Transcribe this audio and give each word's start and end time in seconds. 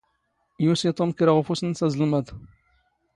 ⵢⵓⵙⵉ 0.63 0.91
ⵜⵓⵎ 0.97 1.09
ⴽⵔⴰ 1.17 1.31
ⴳ 1.35 1.37
ⵓⴼⵓⵙ 1.39 1.59
ⵏⵏⵙ 1.65 1.79
ⴰⵥⵍⵎⴰⴹ. 1.85 2.27